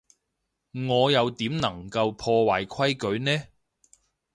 [0.89, 3.43] 我又點能夠破壞規矩呢？